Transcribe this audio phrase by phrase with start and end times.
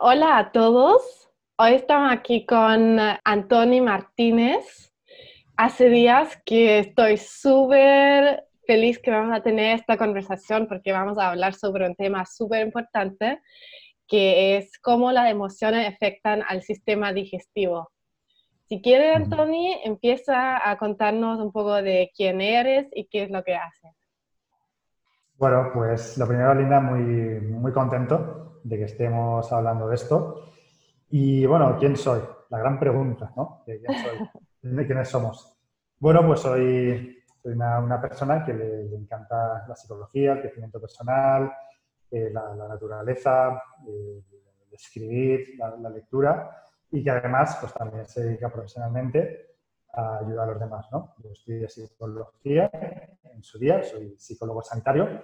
[0.00, 1.28] Hola a todos.
[1.56, 4.94] Hoy estamos aquí con Antoni Martínez.
[5.56, 11.28] Hace días que estoy súper feliz que vamos a tener esta conversación porque vamos a
[11.28, 13.40] hablar sobre un tema súper importante
[14.06, 17.90] que es cómo las emociones afectan al sistema digestivo.
[18.68, 23.42] Si quieres, Antoni, empieza a contarnos un poco de quién eres y qué es lo
[23.42, 23.97] que haces.
[25.38, 30.50] Bueno, pues lo primero, Linda, muy, muy contento de que estemos hablando de esto.
[31.10, 32.20] Y bueno, ¿quién soy?
[32.50, 33.62] La gran pregunta, ¿no?
[33.64, 34.28] ¿De quién soy?
[34.62, 35.56] ¿De quiénes somos?
[36.00, 41.52] Bueno, pues soy, soy una, persona que le, encanta la psicología, el crecimiento personal,
[42.10, 44.20] eh, la, naturaleza, eh,
[44.72, 46.50] escribir, la, lectura
[46.90, 49.47] y que además pues, también se dedica profesionalmente
[49.92, 50.86] a ayudar a los demás.
[50.92, 51.14] ¿no?
[51.22, 52.70] Yo estudié psicología
[53.24, 55.22] en su día, soy psicólogo sanitario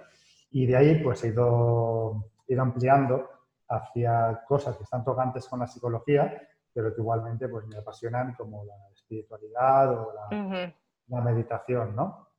[0.51, 3.29] y de ahí pues he ido, he ido ampliando
[3.67, 6.41] hacia cosas que están tocantes con la psicología,
[6.73, 12.29] pero que igualmente pues, me apasionan como la espiritualidad o la, meditación, ¿no?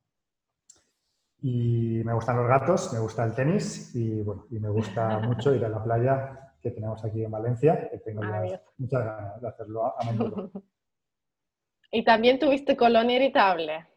[1.39, 5.53] Y me gustan los gatos, me gusta el tenis y, bueno, y me gusta mucho
[5.53, 8.21] ir a la playa que tenemos aquí en Valencia, que tengo
[8.77, 10.51] muchas ganas de hacerlo a, menudo.
[11.97, 13.87] y también tuviste colon irritable.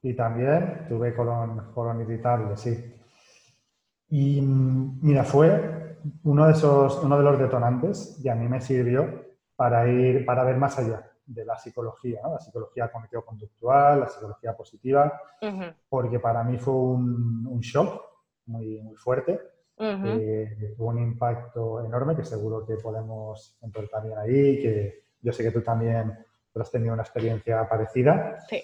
[0.00, 2.94] Y también tuve colon, colon irritable, sí.
[4.08, 9.22] Y mira, fue uno de, esos, uno de los detonantes y a mí me sirvió
[9.54, 15.20] para, ir, para ver más allá de la psicología, la psicología cognitivo-conductual, la psicología positiva,
[15.90, 18.00] porque para mí fue un, un shock
[18.46, 19.38] muy, muy fuerte,
[19.76, 25.42] uh tuvo un impacto enorme que seguro que podemos entrar también ahí, que yo sé
[25.42, 26.24] que tú también
[26.62, 28.38] has tenido una experiencia parecida.
[28.48, 28.62] Sí.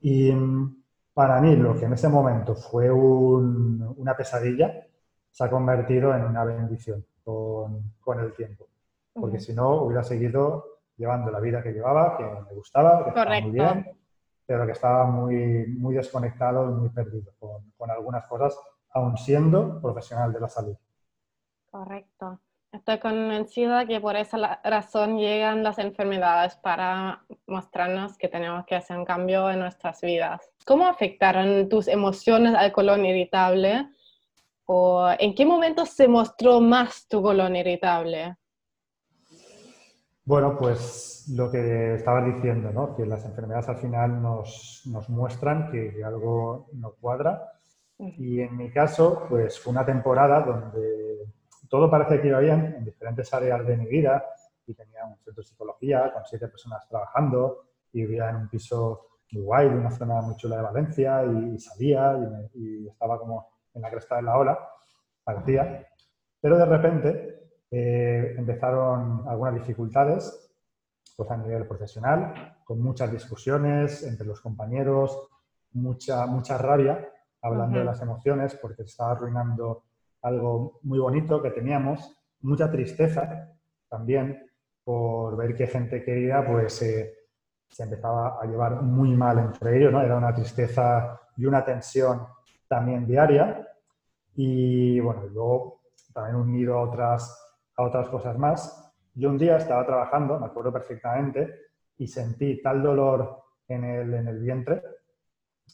[0.00, 0.82] Y mm,
[1.12, 4.86] para mí lo que en ese momento fue un, una pesadilla,
[5.30, 8.66] se ha convertido en una bendición con, con el tiempo.
[9.12, 13.40] Porque si no, hubiera seguido llevando la vida que llevaba, que me gustaba, que estaba
[13.40, 13.98] muy bien,
[14.46, 18.58] pero que estaba muy, muy desconectado y muy perdido con, con algunas cosas,
[18.92, 20.76] aún siendo profesional de la salud.
[21.70, 22.40] Correcto.
[22.72, 28.96] Estoy convencida que por esa razón llegan las enfermedades para mostrarnos que tenemos que hacer
[28.96, 30.50] un cambio en nuestras vidas.
[30.64, 33.88] ¿Cómo afectaron tus emociones al colon irritable
[34.72, 38.36] ¿O en qué momento se mostró más tu colon irritable?
[40.24, 42.94] Bueno, pues lo que estabas diciendo, ¿no?
[42.94, 47.50] que las enfermedades al final nos, nos muestran que algo no cuadra.
[47.98, 51.26] Y en mi caso, pues fue una temporada donde
[51.70, 54.24] todo parece que iba bien en diferentes áreas de mi vida
[54.66, 59.06] y tenía un centro de psicología con siete personas trabajando y vivía en un piso
[59.30, 62.18] muy guay, de una zona muy chula de Valencia y, salía
[62.54, 64.58] y estaba como en la cresta de la ola,
[65.22, 65.86] parecía,
[66.40, 70.48] pero de repente eh, empezaron algunas dificultades
[71.16, 75.28] pues a nivel profesional, con muchas discusiones entre los compañeros,
[75.72, 77.08] mucha, mucha rabia,
[77.42, 79.84] hablando de las emociones, porque se estaba arruinando
[80.22, 83.50] algo muy bonito que teníamos, mucha tristeza
[83.88, 84.50] también
[84.84, 87.14] por ver que gente querida pues eh,
[87.68, 90.02] se empezaba a llevar muy mal entre ellos, ¿no?
[90.02, 92.26] Era una tristeza y una tensión
[92.66, 93.66] también diaria.
[94.34, 95.82] Y bueno, luego
[96.12, 98.92] también unido a otras, a otras cosas más.
[99.14, 101.54] Yo un día estaba trabajando, me acuerdo perfectamente,
[101.98, 104.82] y sentí tal dolor en el, en el vientre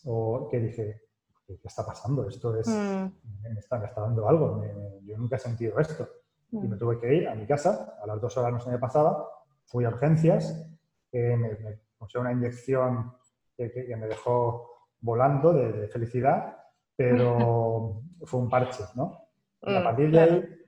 [0.04, 1.02] o que dije,
[1.46, 2.28] ¿qué está pasando?
[2.28, 3.06] Esto es, mm.
[3.42, 4.62] me, está, me, está, dando algo,
[5.04, 6.08] yo nunca he sentido esto.
[6.50, 6.78] Y me mm.
[6.78, 9.28] tuve que ir a mi casa, a las dos horas no se me pasaba,
[9.64, 10.70] fui a urgencias,
[11.12, 13.12] me, me puse una inyección
[13.56, 14.70] que, que, me dejó
[15.00, 16.56] volando de, de felicidad
[16.96, 19.28] pero fue un parche, ¿no?
[19.62, 20.66] Y a mm, partir de ahí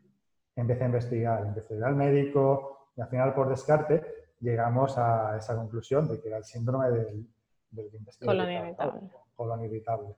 [0.57, 4.03] empecé a investigar, empecé a ir al médico y al final por descarte
[4.41, 7.27] llegamos a esa conclusión de que era el síndrome del,
[7.71, 9.01] del intestino colon irritable.
[9.35, 10.15] Colon irritable.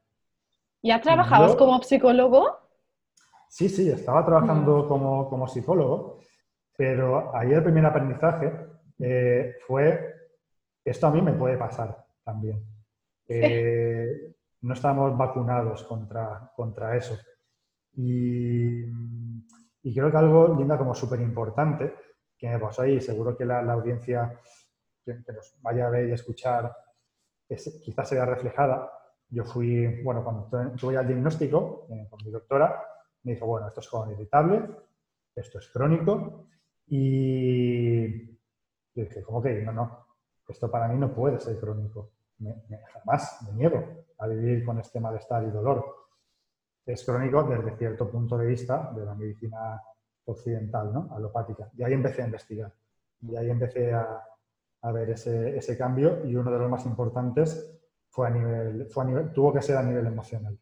[0.83, 2.59] ¿Ya trabajabas como psicólogo?
[3.49, 4.89] Sí, sí, estaba trabajando mm.
[4.89, 6.21] como, como, psicólogo,
[6.77, 8.53] pero ahí el primer aprendizaje
[8.99, 10.15] eh, fue,
[10.85, 12.65] esto a mí me puede pasar también.
[13.29, 17.19] Eh, no estamos vacunados contra, contra eso.
[17.95, 18.85] Y,
[19.83, 21.95] creo que algo, Linda, como súper importante,
[22.37, 24.39] que me pasó ahí, seguro que la, audiencia
[25.05, 26.75] que, nos vaya a ver y escuchar
[27.49, 28.91] quizás se vea reflejada.
[29.31, 32.85] Yo fui, bueno, cuando tuve el diagnóstico eh, con mi doctora,
[33.23, 34.69] me dijo, bueno, esto es colon irritable,
[35.35, 36.47] esto es crónico,
[36.87, 39.63] y yo dije, ¿cómo que?
[39.63, 40.07] No, no,
[40.49, 45.01] esto para mí no puede ser crónico me, jamás me niego a vivir con este
[45.01, 45.85] malestar y dolor.
[46.85, 49.81] Es crónico desde cierto punto de vista de la medicina
[50.25, 51.09] occidental, ¿no?
[51.13, 51.71] alopática.
[51.77, 52.73] Y ahí empecé a investigar.
[53.23, 54.23] Y ahí empecé a,
[54.83, 57.80] a ver ese, ese, cambio y uno de los más importantes
[58.21, 60.59] fue a nivel, fue a nivel, tuvo que ser a nivel emocional.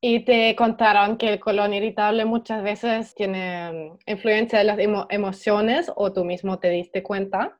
[0.00, 3.70] Y te contaron que el colon irritable muchas veces tiene
[4.06, 4.78] mm, influencia de las
[5.10, 7.58] emociones o tú mismo te diste cuenta.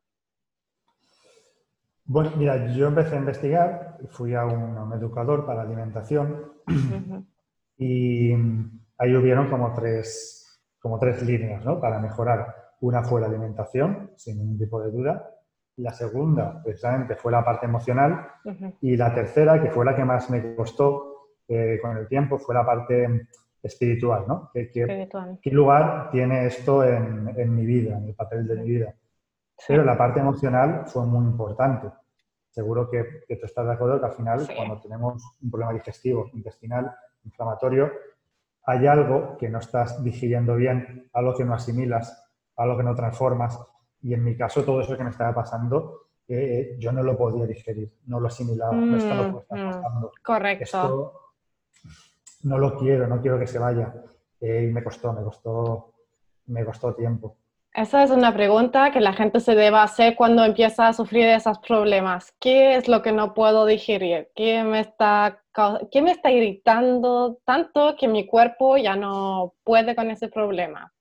[2.06, 6.52] Bueno, mira, yo empecé a investigar, fui a un, educador para alimentación
[7.76, 8.32] y
[8.96, 11.78] ahí hubieron como tres, como tres líneas ¿no?
[11.78, 12.54] para mejorar.
[12.80, 15.30] Una fue la alimentación, sin ningún tipo de duda.
[15.76, 18.28] La segunda, precisamente, fue la parte emocional.
[18.80, 22.54] Y la tercera, que fue la que más me costó eh, con el tiempo, fue
[22.54, 23.26] la parte
[23.62, 24.50] espiritual, ¿no?
[24.52, 28.94] ¿Qué, qué, lugar tiene esto en, en, mi vida, en el papel de mi vida?
[29.68, 31.88] Pero la parte emocional fue muy importante.
[32.48, 36.30] Seguro que, que tú estás de acuerdo que al final, cuando tenemos un problema digestivo,
[36.32, 36.90] intestinal,
[37.24, 37.90] inflamatorio,
[38.64, 43.58] hay algo que no estás digiriendo bien, algo que no asimilas, algo que no transformas.
[44.02, 47.46] Y en mi caso, todo eso que me estaba pasando, eh, yo no lo podía
[47.46, 50.12] digerir, no lo asimilaba, no estaba lo que está mm, pasando.
[50.22, 50.64] Correcto.
[50.64, 51.20] Esto
[52.42, 53.92] no lo quiero, no quiero que se vaya.
[54.40, 55.92] Eh, y me costó, me costó,
[56.46, 57.36] me costó tiempo.
[57.72, 61.58] Esa es una pregunta que la gente se debe hacer cuando empieza a sufrir esos
[61.60, 62.34] problemas.
[62.40, 64.28] ¿Qué es lo que no puedo digerir?
[64.34, 65.40] ¿Qué me está,
[65.92, 70.92] qué me está irritando tanto que mi cuerpo ya no puede con ese problema?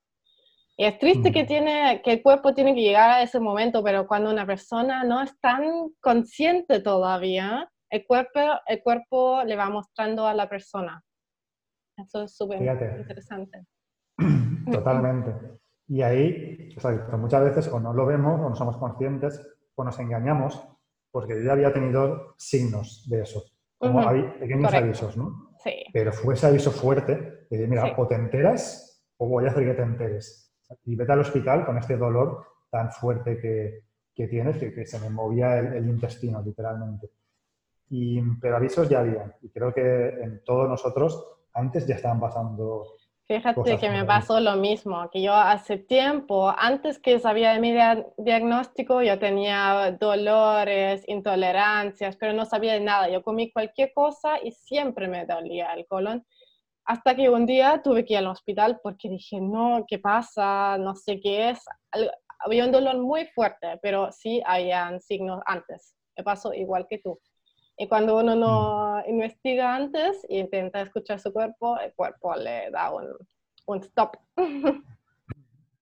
[0.80, 4.08] Y es triste que, tiene, que el cuerpo tiene que llegar a ese momento, pero
[4.08, 10.26] cuando una persona no es tan consciente todavía, el cuerpo, el cuerpo le va mostrando
[10.26, 11.04] a la persona.
[11.98, 13.66] Eso es súper interesante.
[14.72, 15.60] Totalmente.
[15.90, 16.70] Y ahí,
[17.18, 19.46] muchas veces o no lo vemos o no somos conscientes
[19.76, 20.66] o nos engañamos
[21.12, 23.44] porque yo ya había tenido signos de eso,
[23.78, 25.50] como hay pequeños avisos, ¿no?
[25.62, 25.74] Sí.
[25.92, 29.74] Pero fue ese aviso fuerte de mira, o te enteras o voy a hacer que
[29.74, 30.49] te enteres.
[30.86, 33.84] Y vete al hospital con este dolor tan fuerte que,
[34.14, 37.10] que tienes, que, se me movía el, el intestino, literalmente.
[37.90, 39.36] Y, pero avisos ya había.
[39.42, 42.86] Y creo que en todos nosotros antes ya estaban pasando
[43.30, 47.76] Fíjate que me pasó lo mismo, que yo hace tiempo, antes que sabía de mi
[48.18, 53.08] diagnóstico, yo tenía dolores, intolerancias, pero no sabía de nada.
[53.08, 56.26] Yo comí cualquier cosa y siempre me dolía el colon.
[56.90, 60.76] Hasta que un día tuve que ir al hospital porque dije, no, ¿qué pasa?
[60.80, 61.64] No sé qué es.
[62.40, 65.96] Había un dolor muy fuerte, pero sí habían signos antes.
[66.18, 67.20] Me pasó igual que tú.
[67.78, 69.08] Y cuando uno no mm.
[69.08, 73.06] investiga antes e intenta escuchar su cuerpo, el cuerpo le da un,
[73.68, 74.18] un stop.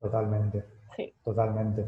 [0.01, 0.65] Totalmente.
[0.97, 1.13] Sí.
[1.23, 1.87] Totalmente.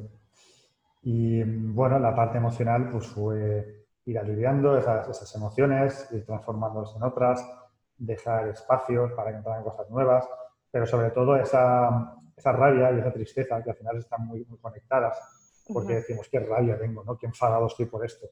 [1.01, 7.03] Y bueno, la parte emocional pues fue ir aliviando esas, esas emociones, ir transformándolas en
[7.03, 7.58] otras,
[7.99, 10.27] dejar espacios para que entraran cosas nuevas,
[10.71, 14.57] pero sobre todo esa, esa rabia y esa tristeza que al final están muy, muy
[14.57, 17.17] conectadas, porque decimos, qué rabia tengo, ¿no?
[17.17, 18.27] qué enfadado estoy por esto.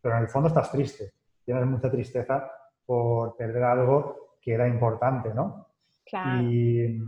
[0.00, 1.12] Pero en el fondo estás triste,
[1.44, 2.50] tienes mucha tristeza
[2.84, 5.68] por perder algo que era importante, ¿no?
[6.04, 6.42] Claro.
[6.42, 7.00] Y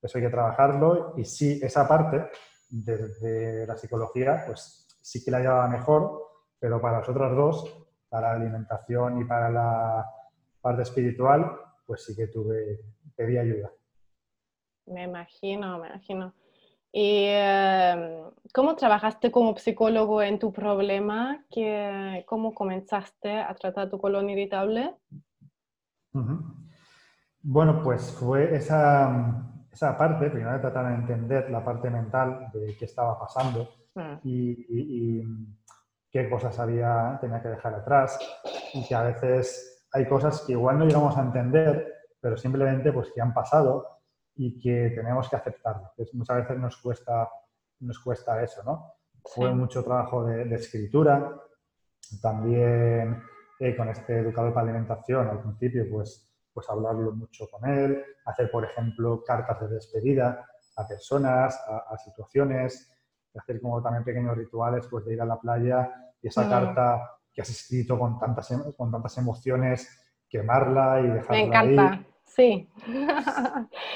[0.00, 2.28] eso hay que trabajarlo y sí, esa parte
[2.72, 6.20] de, la psicología, pues sí que la llevaba mejor,
[6.58, 10.06] pero para las otras dos, para la alimentación y para la
[10.60, 12.80] parte espiritual, pues sí que tuve,
[13.16, 13.70] pedí ayuda.
[14.86, 16.34] Me imagino, me imagino.
[16.92, 21.44] ¿Y em, cómo trabajaste como psicólogo en tu problema?
[22.26, 24.94] ¿Cómo comenzaste a tratar tu colon irritable?
[27.40, 32.84] Bueno, pues fue esa, esa parte, primero tratar de entender la parte mental de qué
[32.84, 34.18] estaba pasando mm.
[34.22, 35.22] y,
[36.10, 38.18] qué cosas había, tenía que dejar atrás
[38.74, 43.10] y que a veces hay cosas que igual no llegamos a entender, pero simplemente pues
[43.14, 44.00] que han pasado
[44.34, 45.92] y que tenemos que aceptarlo.
[46.14, 47.28] muchas veces nos cuesta,
[47.80, 48.94] nos cuesta eso, ¿no?
[49.24, 51.30] Fue mucho trabajo de, escritura,
[52.20, 53.22] también
[53.60, 58.50] eh, con este educador para alimentación al principio, pues, pues hablarlo mucho con él, hacer,
[58.50, 60.44] por ejemplo, cartas de despedida
[60.76, 62.90] a personas, a, situaciones,
[63.34, 66.50] hacer como también pequeños rituales, pues de ir a la playa y esa mm.
[66.50, 69.88] carta que has escrito con tantas, em, con tantas emociones,
[70.28, 72.04] quemarla y dejarla Me encanta.
[72.24, 72.68] Sí.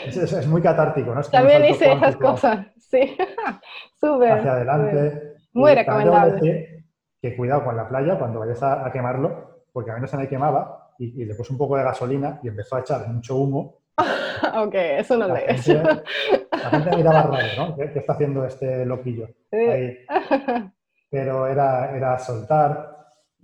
[0.07, 1.23] Es, muy catártico, ¿no?
[1.23, 3.17] También hice esas cosas, sí.
[4.01, 4.33] Súper.
[4.33, 5.37] Hacia adelante.
[5.55, 6.85] Muy recomendable.
[7.21, 10.29] Que, cuidado con la playa cuando vayas a, quemarlo, porque a mí no se me
[10.29, 13.79] quemaba y, le puse un poco de gasolina y empezó a echar mucho humo.
[14.57, 15.83] ok, eso no lo he hecho.
[15.83, 17.77] La gente miraba raro, ¿no?
[17.77, 19.29] ¿Qué, está haciendo este loquillo?
[19.51, 19.97] Ahí.
[21.11, 22.96] Pero era, era soltar.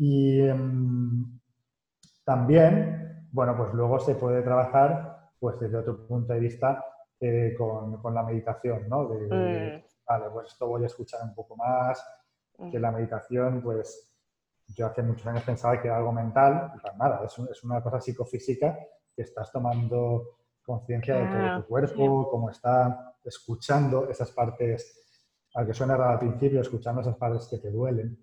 [0.03, 1.39] Y em,
[2.25, 6.85] también bueno, pues luego se puede trabajar pues desde otro punto de vista
[7.19, 9.09] eh, con, con, la meditación, ¿no?
[9.09, 9.83] De, mm.
[10.07, 12.05] vale, pues esto voy a escuchar un poco más,
[12.71, 14.15] que la meditación, pues
[14.69, 18.01] yo hace muchos años pensaba que era algo mental, pues nada, es, es una cosa
[18.01, 18.79] psicofísica
[19.17, 25.75] que estás tomando conciencia de todo tu cuerpo, cómo está escuchando esas partes, al que
[25.75, 28.17] suena raro al principio, escuchando esas partes que te duelen.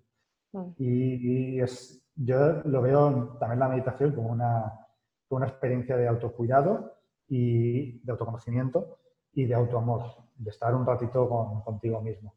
[0.52, 0.70] Mm.
[0.78, 4.86] Y, es, yo lo veo también la meditación como una,
[5.28, 6.94] una experiencia de autocuidado
[7.28, 8.98] y de autoconocimiento
[9.32, 10.02] y de autoamor,
[10.36, 12.34] de estar un ratito con, contigo mismo.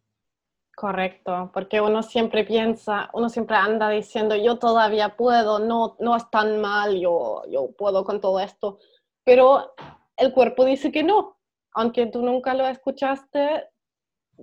[0.76, 6.28] Correcto, porque uno siempre piensa, uno siempre anda diciendo, yo todavía puedo, no, no es
[6.32, 8.80] tan mal, yo, yo puedo con todo esto,
[9.24, 9.74] pero
[10.18, 11.38] el cuerpo dice que no,
[11.74, 13.70] aunque tú nunca lo escuchaste,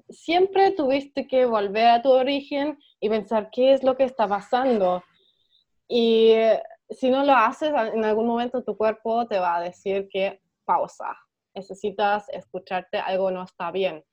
[0.09, 5.03] siempre tuviste que volver a tu origen y pensar qué es lo que está pasando.
[5.89, 6.35] Y
[6.89, 11.17] si no lo haces, en algún momento tu cuerpo te va a decir que pausa,
[11.55, 14.05] necesitas escucharte, algo no está bien.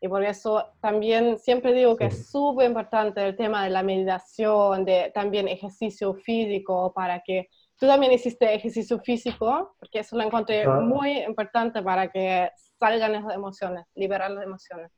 [0.00, 4.84] Y por eso también siempre digo que es súper importante el tema de la meditación,
[4.84, 10.68] de también ejercicio físico, para que tú también hiciste ejercicio físico, porque eso lo encontré
[10.68, 14.92] muy importante para que salgan esas emociones, liberar las emociones.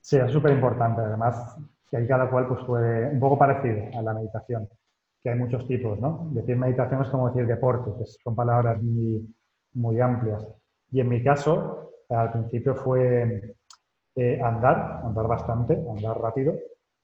[0.00, 1.00] Sí, es súper importante.
[1.00, 1.56] Además,
[1.90, 4.68] que hay cada cual pues puede, un poco parecido a la meditación,
[5.22, 6.28] que hay muchos tipos, ¿no?
[6.32, 9.34] Decir meditación es como decir deporte, que son palabras muy,
[9.74, 10.46] muy amplias.
[10.92, 13.56] Y en mi caso, al principio fue
[14.14, 16.54] eh, andar, andar bastante, andar rápido,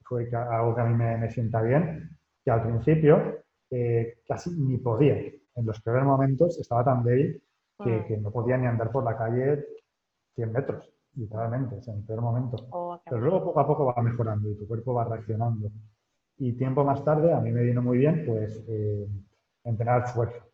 [0.03, 5.15] fue algo que a mí me, sienta bien, que al principio eh, casi ni podía.
[5.15, 7.41] En los peores momentos estaba tan débil
[7.83, 8.05] que, mm.
[8.05, 9.65] que, no podía ni andar por la calle
[10.35, 12.67] 100 metros, literalmente, en el peor momento.
[12.71, 15.69] Oh, Pero luego poco a poco va mejorando y tu cuerpo va reaccionando.
[16.37, 19.07] Y tiempo más tarde a mí me vino muy bien pues eh,
[19.63, 20.45] entrenar fuerza,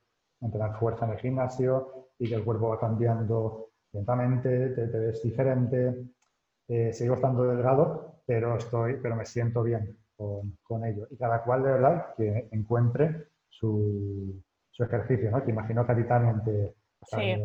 [0.41, 5.21] entrenar fuerza en el gimnasio y que el cuerpo va cambiando lentamente, te, te ves
[5.21, 6.05] diferente,
[6.67, 11.07] eh, sigo estando delgado, pero, estoy, pero me siento bien con, con, ello.
[11.11, 14.41] Y cada cual de verdad que encuentre su,
[14.71, 15.43] su ejercicio, ¿no?
[15.43, 16.75] Que imagino que a ti también te...
[17.05, 17.35] Sí.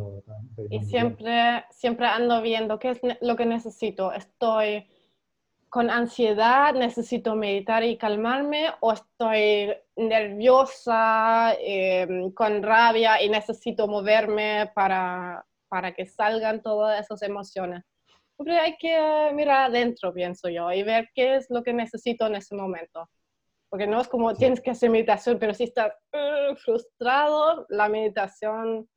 [0.71, 4.13] y siempre, siempre ando viendo qué es lo que necesito.
[4.13, 4.87] Estoy
[5.69, 14.71] con ansiedad, necesito meditar y calmarme, o estoy nerviosa, em, con rabia y necesito moverme
[14.75, 17.85] para, para que salgan todas esas emociones
[18.39, 22.37] siempre hay que mirar adentro, pienso yo, y ver qué es lo que necesito en
[22.37, 23.11] ese momento.
[23.69, 28.89] Porque no es como tienes que hacer meditación, pero si estás uh, frustrado, la meditación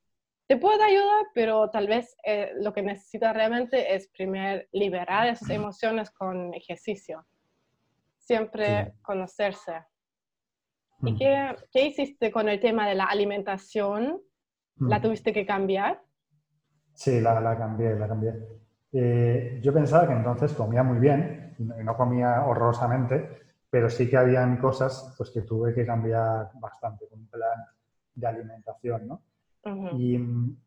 [0.51, 5.49] te puede ayudar, pero tal vez eh, lo que necesitas realmente es primero liberar esas
[5.49, 7.25] emociones con ejercicio.
[8.17, 9.85] Siempre conocerse.
[11.03, 14.19] ¿Y qué, qué, hiciste con el tema de la alimentación?
[14.75, 16.01] ¿La tuviste que cambiar?
[16.95, 18.33] Sí, la, la cambié, la cambié.
[18.91, 24.57] Eh, yo pensaba que entonces comía muy bien, no comía horrorosamente, pero sí que habían
[24.57, 27.67] cosas pues, que tuve que cambiar bastante con un plan
[28.15, 29.21] de alimentación, ¿no?
[29.97, 30.17] Y,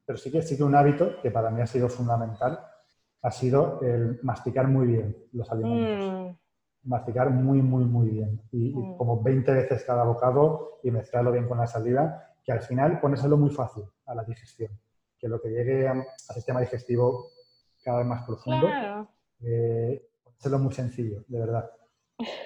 [0.05, 2.61] pero sí que, sí que un hábito que para mí ha sido fundamental
[3.25, 6.31] ha sido el masticar muy bien los alimentos.
[6.31, 6.89] Mm.
[6.91, 8.43] Masticar muy, muy, muy bien.
[8.53, 8.99] Y, mm.
[8.99, 13.39] como 20 veces cada bocado y mezclarlo bien con la saliva, que al final ponérselo
[13.39, 14.79] muy fácil a la digestión.
[15.19, 17.31] Que lo que llegue al sistema digestivo
[17.83, 18.67] cada vez más profundo.
[18.67, 19.09] Claro.
[19.41, 20.07] Eh,
[20.61, 21.71] muy sencillo, de verdad.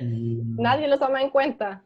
[0.00, 1.82] Nadie lo toma en cuenta.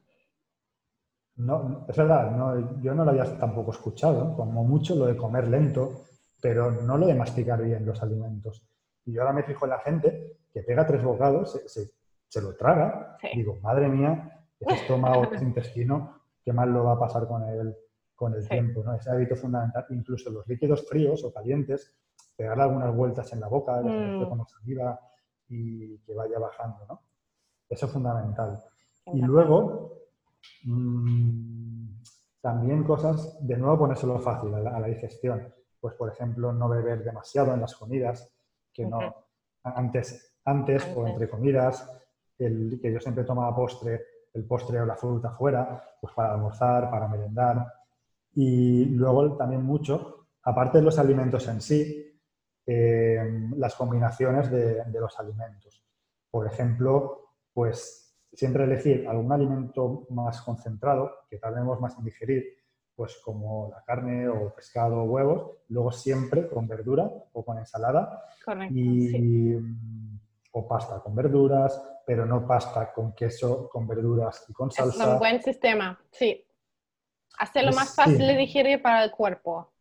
[1.37, 5.49] No, es verdad, no, yo no lo había tampoco escuchado, como mucho lo de comer
[5.49, 6.03] lento,
[6.41, 8.63] pero no lo de masticar bien los alimentos.
[9.05, 11.91] Y yo ahora me fijo en la gente que pega tres bocados, se,
[12.29, 16.99] se, lo traga, digo, madre mía, ese estómago, ese intestino, qué mal lo va a
[16.99, 17.75] pasar con el,
[18.15, 18.95] con el tiempo, ¿no?
[18.95, 21.97] Ese hábito fundamental, incluso los líquidos fríos o calientes,
[22.37, 24.29] pegarle algunas vueltas en la boca, mm.
[24.29, 24.99] con saliva
[25.49, 27.03] y que vaya bajando, ¿no?
[27.69, 28.63] Eso es fundamental.
[29.07, 30.02] Y luego,
[32.41, 35.53] también cosas, de nuevo ponérselo fácil a la, digestión.
[35.81, 38.33] Pues, por ejemplo, no beber demasiado en las comidas,
[38.73, 39.01] que no,
[39.65, 41.89] antes, antes o entre comidas,
[42.39, 46.91] el, que yo siempre tomaba postre, el postre o la fruta fuera, pues para almorzar,
[46.91, 47.67] para merendar.
[48.35, 52.13] Y luego también mucho, aparte de los alimentos en sí,
[52.67, 55.85] eh, las combinaciones de, los alimentos.
[56.31, 58.02] Por ejemplo, pues
[58.33, 62.45] siempre elegir algún alimento más concentrado, que tardemos más en digerir,
[62.95, 68.25] pues como la carne o pescado o huevos, luego siempre con verdura o con ensalada.
[68.71, 69.57] y,
[70.55, 75.05] O pasta con verduras, pero no pasta con queso, con verduras y con salsa.
[75.05, 76.45] Es un buen sistema, sí.
[77.39, 79.73] Hacerlo más fácil de digerir para el cuerpo.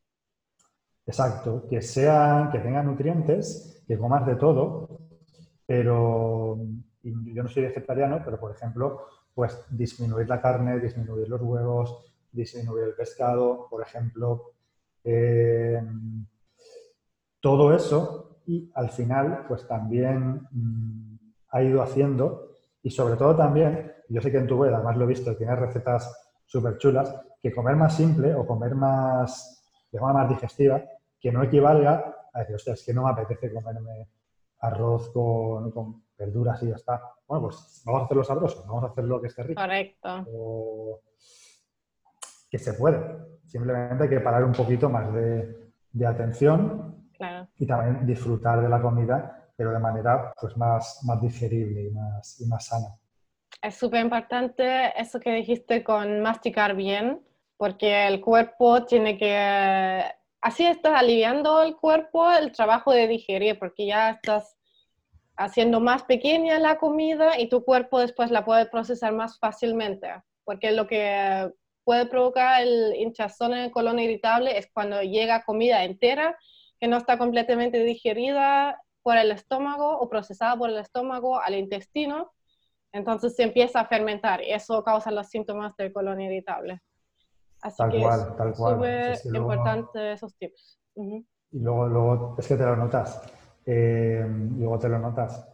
[1.05, 5.01] Exacto, que sea, que tenga nutrientes, que comas de todo,
[5.65, 6.40] pero
[7.33, 12.85] yo no soy vegetariano, pero por ejemplo, pues disminuir la carne, disminuir los huevos, disminuir
[12.85, 14.53] el pescado, por ejemplo.
[15.03, 15.81] Eh,
[17.39, 21.17] todo eso y al final pues también mm,
[21.49, 22.51] ha ido haciendo
[22.83, 25.57] y sobre todo también, yo sé que en tu web además lo he visto, tienes
[25.59, 30.81] recetas súper chulas, que comer más simple o comer más de forma más digestiva,
[31.19, 34.07] que no equivalga a decir, hostia, es que no me apetece comerme
[34.59, 37.01] arroz con, con verduras y ya está.
[37.27, 39.61] Bueno, pues vamos a hacerlo sabroso, vamos a hacerlo que esté rico.
[39.61, 40.25] Correcto.
[42.49, 42.99] que se puede.
[43.45, 47.09] Simplemente hay que parar un poquito más de, de atención
[47.57, 52.41] y también disfrutar de la comida, pero de manera pues, más, más digerible y más,
[52.41, 52.87] y más sana.
[53.61, 57.21] Es súper importante eso que dijiste con masticar bien,
[57.57, 60.03] porque el cuerpo tiene que...
[60.41, 64.57] Así estás aliviando el cuerpo el trabajo de digerir, porque ya estás
[65.43, 70.07] haciendo más pequeña la comida y tu cuerpo después la puede procesar más fácilmente,
[70.43, 71.51] porque lo que
[71.83, 76.37] puede provocar el hinchazón en el colon irritable es cuando llega comida entera
[76.79, 82.31] que no está completamente digerida por el estómago o procesada por el estómago al intestino,
[82.91, 86.81] entonces se empieza a fermentar y eso causa los síntomas del colon irritable.
[87.61, 88.85] Así tal que cual, tal cual.
[88.85, 90.79] es súper importante esos tips.
[90.95, 93.21] Y luego, luego, es que te lo notas,
[93.65, 94.25] eh,
[94.57, 95.47] luego te lo notas.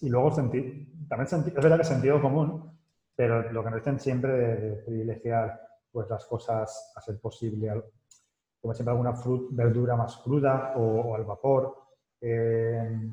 [0.00, 0.74] Y luego también
[1.08, 2.78] es verdad que sentido común,
[3.14, 7.70] pero lo que nos dicen siempre de, privilegiar pues las cosas a ser posible,
[8.60, 11.74] como siempre alguna fruta, verdura más cruda o, al vapor.
[12.20, 13.10] Eh,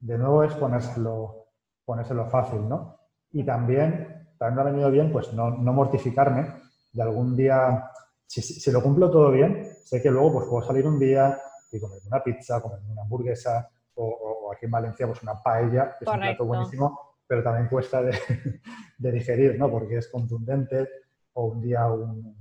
[0.00, 1.48] de nuevo es ponérselo,
[1.84, 2.98] ponérselo fácil, ¿no?
[3.32, 6.46] Y también, también me ha venido bien, pues no, no mortificarme
[6.92, 7.90] de algún día,
[8.26, 11.38] si, si, lo cumplo todo bien, sé que luego pues puedo salir un día
[11.70, 15.96] y comer una pizza, comer una hamburguesa o, o, aquí en Valencia pues una paella,
[15.98, 18.12] que es un plato buenísimo, pero también cuesta de,
[18.98, 19.70] de, digerir, ¿no?
[19.70, 20.88] Porque es contundente
[21.34, 22.36] o un día un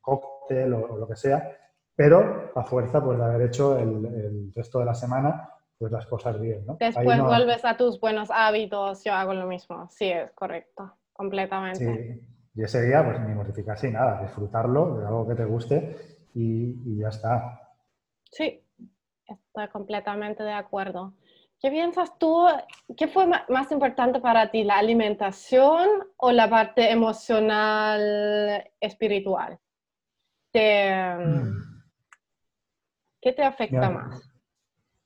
[0.00, 1.58] cóctel o, o lo que sea
[1.94, 6.40] pero a fuerza pues, de haber hecho el, resto de la semana pues las cosas
[6.40, 6.76] bien, ¿no?
[6.78, 11.78] Después vuelves a tus buenos hábitos, yo hago lo mismo, sí, es correcto, completamente.
[11.78, 12.20] Sí,
[12.54, 15.96] y ese día pues ni mortificarse ni nada, disfrutarlo de algo que te guste
[16.34, 17.74] y, ya está.
[18.30, 18.61] Sí,
[19.52, 21.12] estoy completamente de acuerdo.
[21.60, 22.46] ¿Qué piensas tú?
[22.96, 29.58] ¿Qué fue más importante para ti, la alimentación o la parte emocional, espiritual?
[30.50, 31.82] Te, mm.
[33.20, 34.28] ¿Qué te afecta más?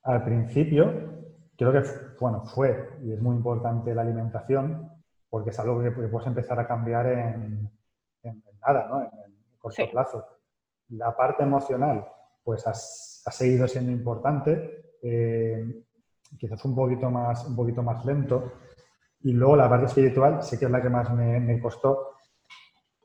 [0.04, 0.92] Al principio,
[1.56, 1.82] creo que
[2.20, 4.90] bueno, fue y es muy importante la alimentación
[5.28, 7.70] porque es algo que, puedes empezar a cambiar en,
[8.64, 9.02] nada, ¿no?
[9.02, 9.10] en,
[9.58, 10.24] corto plazo.
[10.90, 12.06] La parte emocional,
[12.44, 12.64] pues
[13.26, 15.84] ha, seguido siendo importante, eh,
[16.38, 18.52] quizás un poquito, más, un poquito más lento.
[19.22, 22.16] Y luego la parte espiritual sí que es la que más me, costó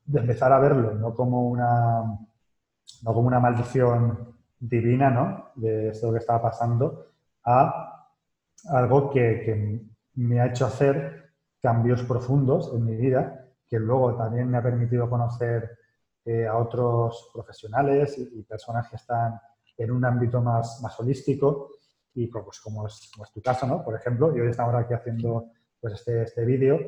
[0.05, 5.51] de empezar a verlo, no como una, no como una maldición divina, ¿no?
[5.55, 7.07] De esto que estaba pasando,
[7.43, 8.07] a
[8.69, 9.81] algo que,
[10.13, 11.31] me ha hecho hacer
[11.61, 15.77] cambios profundos en mi vida, que luego también me ha permitido conocer
[16.25, 19.39] eh, a otros profesionales y, personas que están
[19.77, 21.71] en un ámbito más, más holístico
[22.13, 23.83] y pues, como, es, tu caso, ¿no?
[23.83, 26.79] Por ejemplo, y hoy estamos aquí haciendo pues, este, este vídeo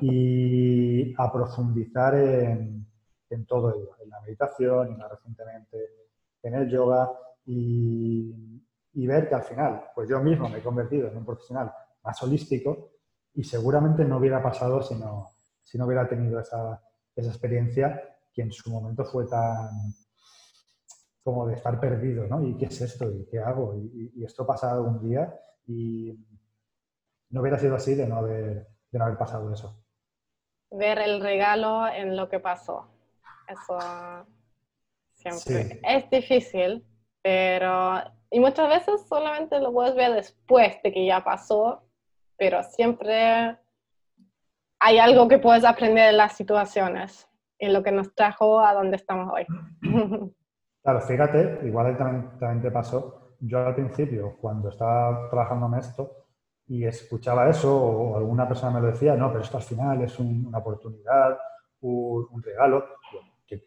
[0.00, 2.86] y a profundizar en,
[3.30, 6.00] en todo ello, en la meditación y más recientemente
[6.42, 7.10] en el yoga
[7.46, 8.60] y,
[9.06, 11.72] ver que al final, pues yo mismo me he convertido en un profesional
[12.04, 12.92] más holístico
[13.34, 15.30] y seguramente no hubiera pasado si no,
[15.62, 16.80] si no hubiera tenido esa,
[17.16, 18.00] esa experiencia
[18.32, 19.70] que en su momento fue tan
[21.22, 22.42] como de estar perdido, ¿no?
[22.42, 23.10] ¿Y qué es esto?
[23.10, 23.74] ¿Y qué hago?
[23.76, 25.34] Y, esto pasa algún día
[25.66, 26.14] y
[27.30, 29.82] no hubiera sido así de no haber, de no haber pasado eso.
[30.70, 32.86] Ver el regalo en lo que pasó.
[33.48, 33.78] Eso
[35.20, 35.80] Siempre.
[35.82, 36.84] Es difícil,
[37.22, 38.02] pero...
[38.30, 41.82] Y muchas veces solamente lo puedes ver después de que ya pasó,
[42.36, 43.58] pero siempre
[44.78, 47.28] hay algo que puedes aprender de las situaciones
[47.58, 49.46] y lo que nos trajo a donde estamos hoy.
[50.82, 53.34] Claro, fíjate, igual también, también te pasó.
[53.40, 56.26] Yo al principio, cuando estaba trabajando en esto
[56.66, 60.18] y escuchaba eso o alguna persona me lo decía, no, pero esto al final es
[60.18, 61.38] una oportunidad,
[61.80, 62.84] un, un regalo.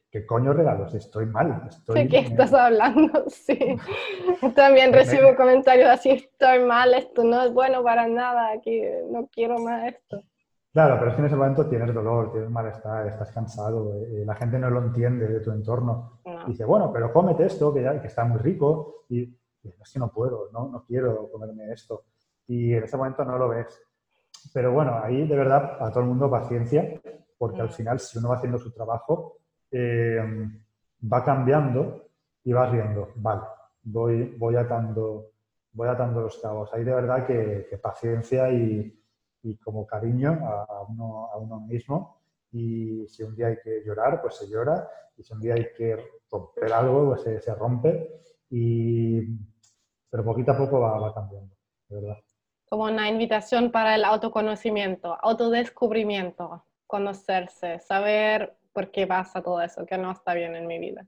[0.10, 0.94] ¿Qué, coño regalos?
[0.94, 1.64] Estoy mal.
[1.68, 3.26] Estoy, ¿De qué estás hablando?
[3.30, 3.58] Sí.
[4.56, 9.58] También recibo comentarios así, estoy mal, esto no es bueno para nada, aquí no quiero
[9.60, 10.24] más esto.
[10.74, 14.34] Claro, pero es que en ese momento tienes dolor, tienes malestar, estás cansado, eh, la
[14.34, 16.20] gente no lo entiende de tu entorno.
[16.48, 20.12] dice, bueno, pero cómete esto, que, ya, que está muy rico, y, es que no
[20.12, 22.06] puedo, no, no quiero comerme esto.
[22.48, 23.84] Y en ese momento no lo ves.
[24.52, 27.00] Pero bueno, ahí de verdad a todo el mundo paciencia,
[27.38, 27.74] porque al mm.
[27.74, 29.38] final si uno va haciendo su trabajo,
[29.70, 30.50] eh,
[31.14, 32.08] va cambiando
[32.44, 33.44] y vas viendo, vale,
[33.84, 35.28] voy, voy, atando,
[35.72, 36.74] voy atando los cabos.
[36.74, 39.03] Ahí de verdad que paciencia y,
[39.44, 42.22] y como cariño a, uno, a uno mismo.
[42.52, 44.90] Y si un día hay que llorar, pues se llora.
[45.18, 45.98] Y si un día hay que
[46.32, 48.22] romper algo, pues se, rompe.
[48.50, 49.22] Y,
[50.10, 51.56] pero poquito a poco va, va cambiando,
[51.90, 52.18] de verdad.
[52.70, 59.98] Como una invitación para el autoconocimiento, autodescubrimiento, conocerse, saber por qué pasa todo eso, que
[59.98, 61.06] no está bien en mi vida.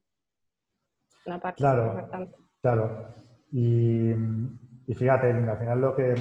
[1.25, 2.35] Una parte claro, importante.
[2.61, 3.15] Claro.
[3.51, 6.13] Y, y fíjate, al final lo que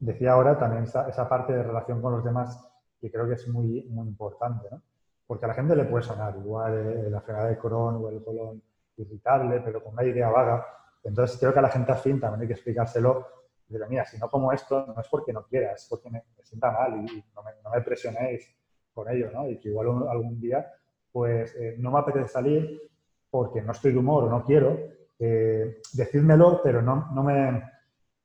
[0.00, 2.66] decía ahora también esa, parte de relación con los demás
[3.00, 4.82] que creo que es muy, muy importante, ¿no?
[5.26, 8.22] Porque a la gente le puede sonar igual eh, la enfermedad de Crohn o el
[8.24, 8.60] colon
[8.96, 10.66] irritable, pero con una idea vaga.
[11.04, 13.26] Entonces creo que a la gente afín también hay que explicárselo.
[13.70, 16.72] Pero mira, si no como esto, no es porque no quiera, es porque me, sienta
[16.72, 18.52] mal y no me, no me, presionéis
[18.92, 19.48] con ello, ¿no?
[19.48, 20.66] Y que igual algún día,
[21.12, 22.90] pues eh, no me apetece salir
[23.30, 24.76] porque no estoy de humor o no quiero,
[25.20, 27.62] eh, decídmelo, pero no, no me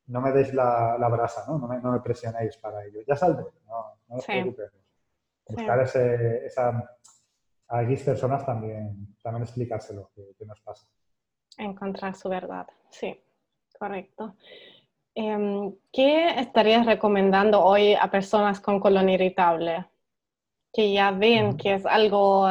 [0.07, 1.57] no me deis la, la brasa, ¿no?
[1.57, 3.01] No me, no me, presionéis para ello.
[3.07, 4.71] Ya saldré, no, no os preocupéis.
[5.47, 6.97] Buscar ese, esa,
[7.67, 10.87] a X personas también, también explicárselo, qué nos pasa.
[11.57, 13.19] Encontrar su verdad, sí,
[13.79, 14.35] correcto.
[15.15, 19.85] Em, ¿Qué estarías recomendando hoy a personas con colon irritable?
[20.73, 22.45] Que ya ven que es algo,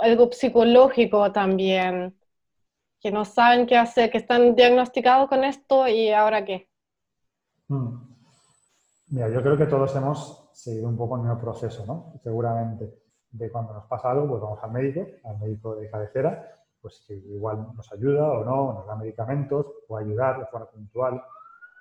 [0.00, 2.18] algo psicológico también,
[3.00, 6.68] que no saben qué hacer, que están diagnosticados con esto y ahora qué?
[7.68, 8.10] Hmm.
[9.08, 12.12] Mira, yo creo que todos hemos seguido un poco el mismo proceso, ¿no?
[12.22, 12.92] Seguramente,
[13.30, 16.46] de cuando nos pasa algo, pues vamos al médico, al médico de cabecera,
[16.80, 21.22] pues que igual nos ayuda o no, nos da medicamentos, o ayudar de forma puntual.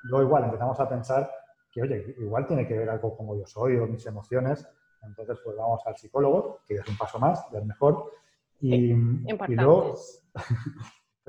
[0.04, 1.30] Luego igual empezamos a pensar
[1.72, 4.68] que, oye, igual tiene que ver algo como yo soy o mis emociones,
[5.04, 8.12] entonces pues vamos al psicólogo, que es un paso más, ya es mejor,
[8.62, 9.96] y, y luego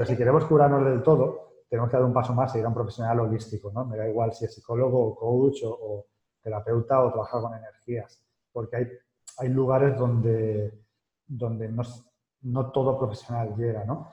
[0.00, 2.68] Pero si queremos curarnos del todo, tenemos que dar un paso más y ir a
[2.68, 3.84] un profesional holístico, ¿no?
[3.84, 6.06] Me da igual si es psicólogo o coach o,
[6.42, 8.18] terapeuta o trabaja con energías,
[8.50, 8.88] porque hay,
[9.40, 10.72] hay lugares donde,
[11.26, 11.82] donde no,
[12.44, 14.10] no todo profesional llega, ¿no?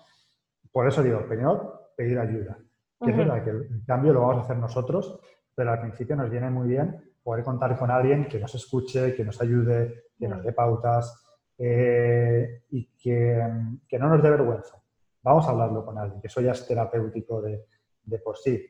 [0.74, 2.58] Por eso digo, primero, pedir ayuda.
[3.02, 5.22] Que es verdad que el cambio lo vamos a hacer nosotros,
[5.56, 9.24] pero al principio nos viene muy bien poder contar con alguien que nos escuche, que
[9.24, 11.26] nos ayude, que nos dé pautas
[11.58, 13.42] eh, y que,
[13.88, 14.84] que no nos dé vergüenza
[15.28, 17.66] vamos a hablarlo con alguien, que eso ya es terapéutico de,
[18.24, 18.66] por sí.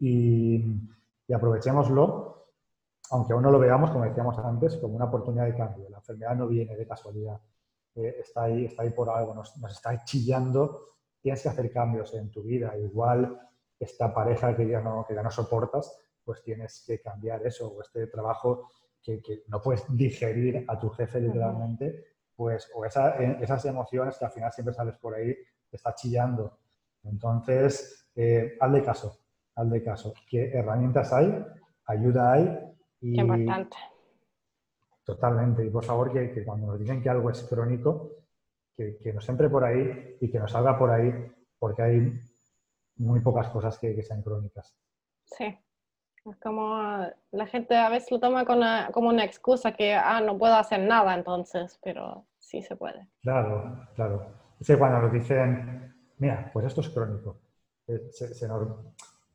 [0.00, 0.64] Y,
[1.32, 2.46] aprovechémoslo,
[3.10, 5.88] aunque aún no lo veamos, como decíamos antes, como una oportunidad de cambio.
[5.88, 7.40] La enfermedad no viene de casualidad,
[7.94, 12.30] eh, está, ahí, está ahí por algo, nos, está chillando, tienes que hacer cambios en
[12.30, 12.76] tu vida.
[12.76, 13.38] Igual
[13.78, 17.80] esta pareja que ya no, que ya no soportas, pues tienes que cambiar eso, o
[17.82, 18.70] este trabajo
[19.02, 24.24] que, que no puedes digerir a tu jefe literalmente, pues, o eh, esas emociones que
[24.24, 25.36] al final siempre sales por ahí
[25.76, 26.58] está chillando.
[27.04, 29.18] Entonces, eh, hazle caso,
[29.54, 30.14] hazle caso.
[30.28, 31.44] ¿Qué herramientas hay?
[31.86, 32.58] Ayuda hay.
[33.00, 33.14] Y...
[33.14, 33.76] Qué importante.
[35.04, 35.64] Totalmente.
[35.64, 38.12] Y por favor, que, cuando nos dicen que algo es crónico,
[38.76, 41.12] que, que, nos entre por ahí y que nos salga por ahí,
[41.58, 42.12] porque hay
[42.98, 44.76] muy pocas cosas que, sean crónicas.
[45.24, 45.56] Sí.
[46.24, 50.54] Es como la gente a veces lo toma como una excusa que, ah, no puedo
[50.54, 53.08] hacer nada entonces, pero sí se puede.
[53.22, 54.26] Claro, claro.
[54.60, 57.40] Es que cuando nos dicen, mira, pues esto es crónico,
[57.86, 58.10] eh,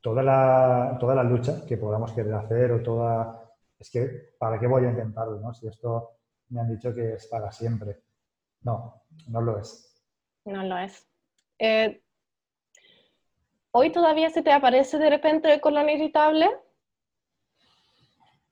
[0.00, 3.40] toda, la, toda la lucha que podamos querer hacer o toda...
[3.78, 5.40] Es que, ¿para qué voy a intentarlo?
[5.40, 5.52] No?
[5.52, 6.10] Si esto
[6.50, 8.02] me han dicho que es para siempre.
[8.62, 10.02] No, no lo es.
[10.44, 11.06] No lo es.
[11.58, 12.02] Eh,
[13.72, 16.48] ¿Hoy todavía se te aparece de repente el colon irritable?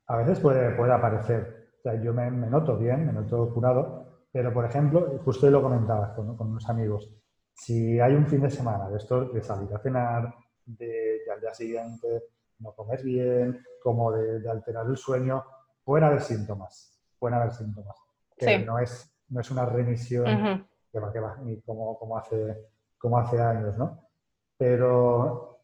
[0.07, 1.71] A veces puede, puede aparecer.
[1.79, 5.63] O sea, yo me, me noto bien, me noto curado, pero, por ejemplo, justo lo
[5.63, 7.11] comentabas con, con, unos amigos,
[7.53, 11.53] si hay un fin de semana de esto, de salir a cenar, de, al día
[11.53, 12.25] siguiente
[12.61, 15.45] no comer bien, como de, alterar el sueño,
[15.85, 17.97] pueden haber síntomas, pueden haber síntomas.
[18.37, 22.71] Que no, es, no es una remisión que va, que va, ni como, como, hace,
[22.99, 24.09] como hace años, ¿no?
[24.57, 25.61] Pero,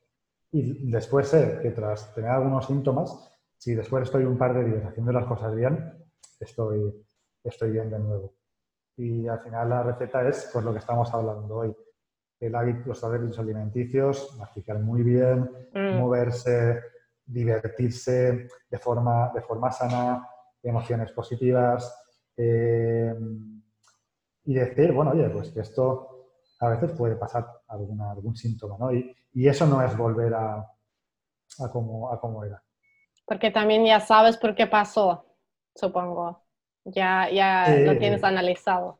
[0.52, 4.84] y después sé que tras tener algunos síntomas, si después estoy un par de días
[4.86, 6.04] haciendo las cosas bien,
[6.40, 7.04] estoy,
[7.44, 8.37] estoy bien de nuevo.
[8.98, 11.74] Y al final la receta es pues, lo que estamos hablando hoy.
[12.40, 15.98] El hábito, los hábitos alimenticios, masticar muy bien, mm.
[15.98, 16.82] moverse,
[17.24, 20.28] divertirse de forma, de forma sana,
[20.62, 21.96] emociones positivas
[22.36, 23.14] eh,
[24.44, 26.30] y decir, bueno, oye, pues que esto
[26.60, 28.92] a veces puede pasar alguna, algún síntoma, ¿no?
[28.92, 29.14] Y,
[29.46, 32.60] eso no es volver a, a, como, a como era.
[33.24, 35.26] Porque también ya sabes por qué pasó,
[35.76, 36.47] supongo.
[36.90, 38.98] Ya, ya lo tienes analizado.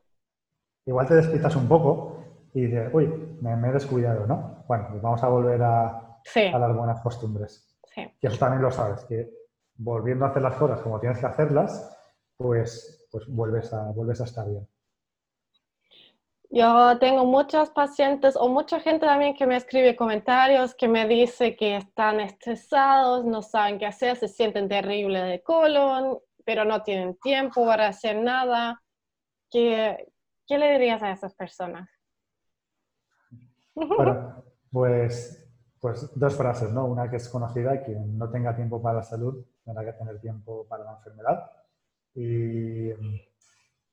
[0.85, 2.23] Igual te despistas un poco
[2.53, 3.07] y dices, uy,
[3.41, 4.63] me, he descuidado, ¿no?
[4.67, 7.77] Bueno, pues vamos a volver a, a las buenas costumbres.
[7.93, 8.01] Sí.
[8.21, 9.29] Y eso también lo sabes, que
[9.75, 11.95] volviendo a hacer las cosas como tienes que hacerlas,
[12.37, 14.67] pues, pues vuelves, a, vuelves a estar bien.
[16.51, 21.55] Yo tengo muchos pacientes o mucha gente también que me escribe comentarios que me dice
[21.55, 27.13] que están estresados, no saben qué hacer, se sienten terrible de colon, pero no tienen
[27.17, 28.81] tiempo para hacer nada.
[29.51, 30.11] ¿Qué,
[30.47, 31.87] qué le dirías a esas personas?
[33.75, 35.47] Bueno, pues,
[35.79, 36.85] pues dos frases, ¿no?
[36.85, 40.65] Una que es conocida, que no tenga tiempo para la salud, tendrá que tener tiempo
[40.67, 41.51] para la enfermedad.
[42.15, 42.89] Y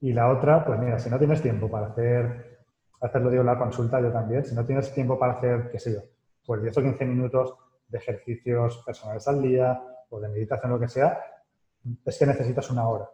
[0.00, 2.60] y la otra, pues mira, si no tienes tiempo para hacer,
[3.00, 6.00] hacerlo digo la consulta yo también, si no tienes tiempo para hacer, qué sé yo,
[6.46, 7.54] pues 10 o 15 minutos
[7.88, 11.18] de ejercicios personales al día o de meditación, lo que sea,
[12.04, 13.08] es que necesitas una hora,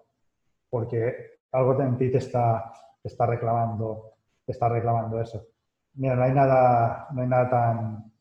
[0.71, 4.13] porque algo en ti te está, está, reclamando,
[4.47, 5.47] está reclamando eso.
[5.95, 8.13] Mira, no hay nada, no hay nada tan,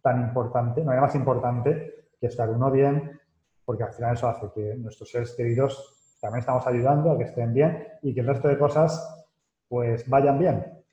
[0.00, 3.20] tan importante, no hay nada más importante que estar uno bien,
[3.64, 7.52] porque al final eso hace que nuestros seres queridos también estamos ayudando a que estén
[7.52, 9.26] bien y que el resto de cosas
[9.68, 10.84] pues vayan bien.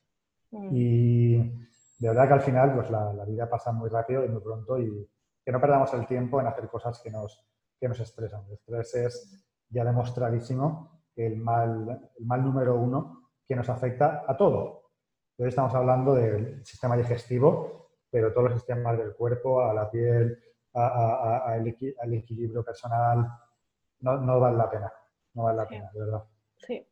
[0.52, 0.70] Mm.
[0.72, 1.38] Y
[2.00, 5.08] de verdad que al final pues la, vida pasa muy rápido y muy pronto y
[5.46, 7.46] que no perdamos el tiempo en hacer cosas que nos,
[7.80, 8.46] que nos estresan.
[8.48, 14.38] El estrés es ya demostradísimo el mal, el mal número uno que nos afecta a
[14.38, 14.92] todo.
[15.38, 20.38] Hoy estamos hablando del sistema digestivo, pero todos los sistemas del cuerpo, a la piel,
[20.74, 23.28] al equilibrio personal,
[24.00, 24.94] no, no vale la pena
[25.34, 26.24] no vale la pena, de verdad.
[26.58, 26.88] Sí.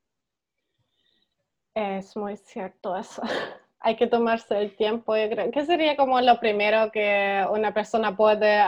[1.74, 3.22] Es muy cierto eso.
[3.80, 5.52] Hay que tomarse el tiempo, yo creo.
[5.52, 8.60] ¿Qué sería como lo primero que una persona puede,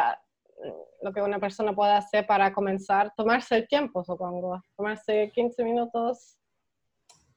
[1.02, 3.14] lo que una persona puede hacer para comenzar?
[3.16, 4.62] Tomarse el tiempo, supongo.
[4.76, 6.38] Tomarse 15 minutos.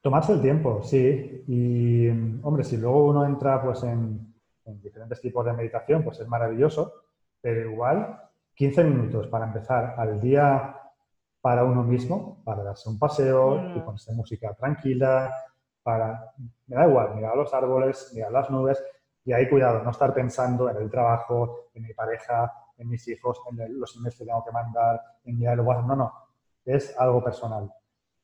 [0.01, 1.45] Tomarse el tiempo, sí.
[1.47, 2.09] Y,
[2.43, 6.93] hombre, si luego uno entra pues en, en diferentes tipos de meditación, pues es maravilloso.
[7.41, 8.19] Pero igual,
[8.55, 10.77] 15 minutos para empezar al día
[11.41, 13.85] para uno mismo, para darse un paseo y mm.
[13.85, 15.33] ponerse música tranquila,
[15.83, 16.33] para,
[16.67, 18.83] me da igual, mirar los árboles, mirar las nubes
[19.25, 23.41] y ahí cuidado, no estar pensando en el trabajo, en mi pareja, en mis hijos,
[23.51, 26.13] en los emails que tengo que mandar, en mirar el WhatsApp, no, no,
[26.65, 27.73] es algo personal.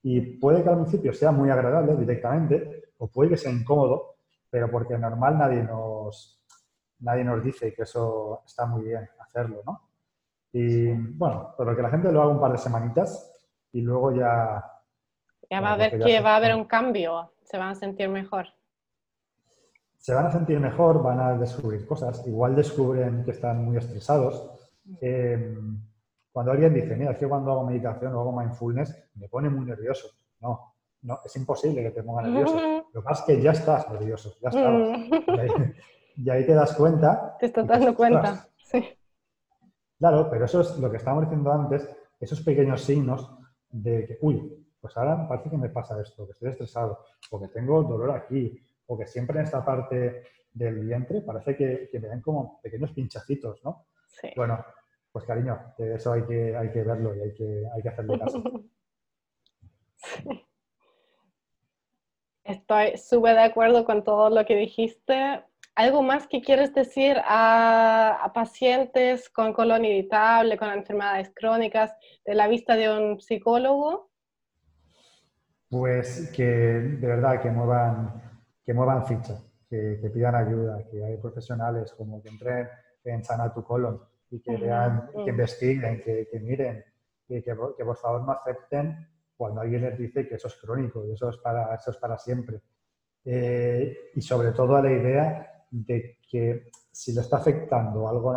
[0.03, 4.17] Y puede que al principio sea muy agradable directamente o puede que sea incómodo,
[4.51, 6.41] pero porque normal nadie nos,
[7.01, 9.89] nadie nos dice que eso está muy bien hacerlo, ¿no?
[10.53, 13.35] Y bueno, pero que la gente lo haga un par de semanitas
[13.73, 14.65] y luego ya...
[15.51, 18.49] Ya va a ver que va a haber un cambio, se van a sentir mejor.
[19.99, 24.51] Se van a sentir mejor, van a descubrir cosas, igual descubren que están muy estresados.
[25.01, 25.83] Em,
[26.33, 29.67] cuando alguien dice, mira, es que cuando hago meditación o hago mindfulness me pone muy
[29.67, 30.09] nervioso.
[30.41, 32.57] No, no, es imposible que te ponga nervioso.
[32.93, 34.99] Lo que pasa es que ya estás nervioso, ya estabas.
[36.17, 37.37] Y ahí, te das cuenta.
[37.39, 38.85] Te estás dando cuenta, sí.
[39.99, 43.31] Claro, pero eso es lo que estábamos diciendo antes, esos pequeños signos
[43.71, 47.49] de que, uy, pues ahora parece que me pasa esto, que estoy estresado, o que
[47.49, 52.21] tengo dolor aquí, o que siempre en esta parte del vientre parece que, me ven
[52.21, 53.87] como pequeños pinchacitos, ¿no?
[54.09, 54.31] Sí.
[54.35, 54.65] Bueno,
[55.13, 58.43] pues cariño, eso hay que, hay que verlo y hay que, hay que hacerle caso.
[62.45, 65.45] Estoy súper de acuerdo con todo lo que dijiste.
[65.75, 72.49] ¿Algo más que quieres decir a, pacientes con colon irritable, con enfermedades crónicas, de la
[72.49, 74.11] vista de un psicólogo?
[75.69, 78.38] Pues que de verdad que muevan,
[78.69, 82.69] que muevan ficha, que, pidan ayuda, que hay profesionales como que entren
[83.03, 83.99] en Sana tu colon
[84.31, 86.85] y que vean, que investiguen, que, miren,
[87.29, 91.13] y que, por favor no acepten cuando alguien les dice que eso es crónico y
[91.13, 92.61] eso es para, eso es para siempre.
[93.25, 98.35] Eh, y sobre todo a la idea de que si le está afectando algo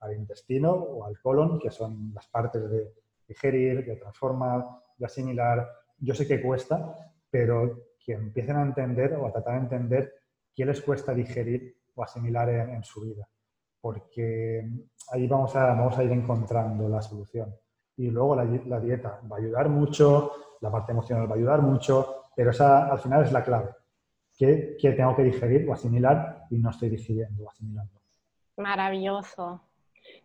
[0.00, 2.94] al intestino o al colon, que son las partes de
[3.28, 4.66] digerir, de transformar,
[4.98, 5.68] de asimilar,
[6.00, 10.12] yo sé que cuesta, pero que empiecen a entender o a tratar de entender
[10.54, 13.28] qué les cuesta digerir o asimilar en, su vida,
[13.80, 14.66] porque
[15.12, 17.54] ahí vamos a, vamos a ir encontrando la solución.
[17.96, 21.60] Y luego la, la, dieta va a ayudar mucho, la parte emocional va a ayudar
[21.60, 23.68] mucho, pero esa al final es la clave
[24.78, 28.00] que, tengo que digerir o asimilar y no estoy digiriendo o asimilando.
[28.56, 29.62] Maravilloso.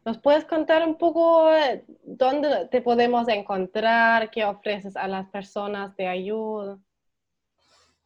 [0.05, 5.95] ¿Nos puedes contar un poco eh, dónde te podemos encontrar, qué ofreces a las personas
[5.95, 6.79] de ayuda?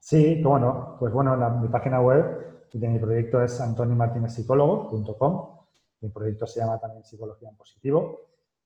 [0.02, 5.60] Sí, bueno, pues bueno, mi página web de mi proyecto es antonimartinezpsicólogo.com.
[6.02, 8.20] Mi proyecto se llama también Psicología en Positivo.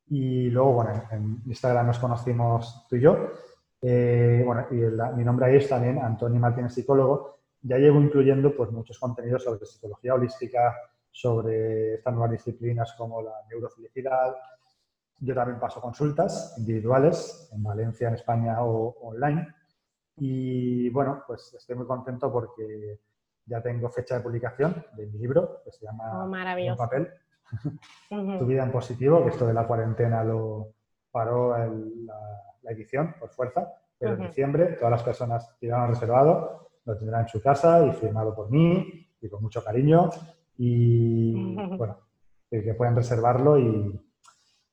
[0.07, 3.17] Y luego, bueno, en Instagram nos conocimos tú y yo.
[3.81, 4.75] Eh, bueno, y
[5.17, 7.39] mi nombre ahí es también Antonio Martínez Psicólogo.
[7.63, 10.73] Ya llevo incluyendo pues muchos contenidos sobre psicología holística,
[11.11, 14.33] sobre estas nuevas disciplinas como la neurofelicidad.
[15.19, 19.53] Yo también paso consultas individuales en Valencia, en España o online.
[20.17, 22.99] Y bueno, pues estoy muy contento porque
[23.45, 27.09] ya tengo fecha de publicación de mi libro, que se llama oh, Papel,
[28.09, 30.73] Tu vida en positivo, que esto de la cuarentena lo
[31.11, 36.69] paró la, edición por fuerza, pero en diciembre todas las personas que lo han reservado
[36.85, 40.09] lo tendrán en su casa y firmado por mí y con mucho cariño.
[40.57, 41.99] Y bueno,
[42.49, 43.99] que, pueden reservarlo y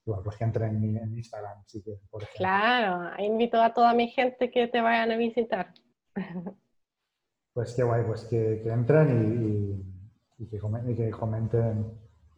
[0.04, 2.38] pues que entren en, Instagram, si que, por ejemplo.
[2.38, 5.72] Claro, invito a toda mi gente que te vayan a visitar.
[7.54, 9.84] Pues qué guay, pues que, entren
[10.38, 10.58] y, que
[11.10, 11.84] comenten,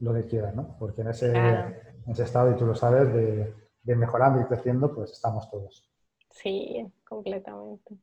[0.01, 0.77] lo que quieran, ¿no?
[0.77, 4.93] Porque en ese, en ese estado, y tú lo sabes, de, de mejorando y creciendo,
[4.93, 5.89] pues estamos todos.
[6.31, 7.97] Sí, completamente.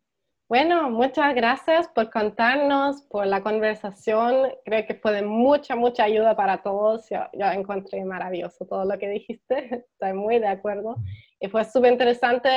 [0.52, 4.50] Bueno, muchas gracias por contarnos, por la conversación.
[4.66, 7.08] Creo que fue de mucha, mucha ayuda para todos.
[7.10, 9.86] Yo, encontré maravilloso todo lo que dijiste.
[9.94, 10.98] Estoy muy de acuerdo.
[11.40, 12.50] Y fue súper interesante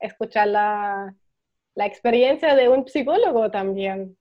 [0.00, 1.14] escuchar la,
[1.76, 4.16] la, experiencia de un psicólogo también.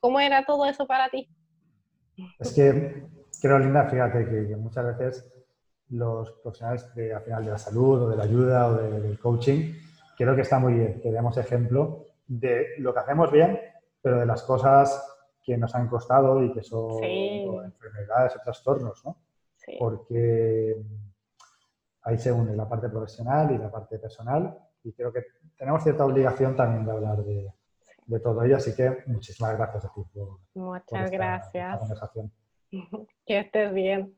[0.00, 1.26] ¿Cómo era todo eso para ti?
[2.38, 3.02] Es que
[3.40, 5.26] creo, Linda, fíjate que, muchas veces
[5.88, 9.72] los profesionales de, al final de la salud o de la ayuda o del coaching,
[10.18, 13.58] creo que está muy bien que demos ejemplo de lo que hacemos bien,
[14.00, 15.04] pero de las cosas
[15.42, 19.16] que nos han costado y que son enfermedades o trastornos, ¿no?
[19.78, 20.76] Porque
[22.02, 25.24] ahí se une la parte profesional y la parte personal y creo que
[25.56, 27.52] tenemos cierta obligación también de hablar de,
[28.22, 31.78] todo ello, así que muchísimas gracias a ti por, Muchas gracias.
[31.78, 32.32] conversación.
[33.26, 34.16] Que estés bien.